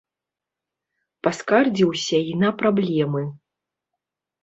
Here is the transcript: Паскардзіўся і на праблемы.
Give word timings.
Паскардзіўся 1.27 2.25
і 2.31 2.35
на 2.47 2.53
праблемы. 2.65 3.27